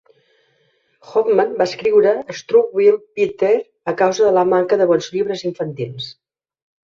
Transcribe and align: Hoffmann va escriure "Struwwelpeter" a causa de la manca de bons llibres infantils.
Hoffmann 1.09 1.51
va 1.59 1.65
escriure 1.71 2.13
"Struwwelpeter" 2.39 3.51
a 3.93 3.95
causa 4.01 4.25
de 4.29 4.33
la 4.39 4.45
manca 4.53 4.79
de 4.83 4.87
bons 4.93 5.11
llibres 5.17 5.45
infantils. 5.51 6.09